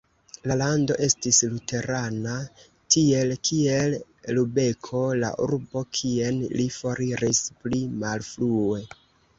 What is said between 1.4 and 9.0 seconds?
luterana, tiel kiel Lubeko, la urbo kien li foriris pli malfrue.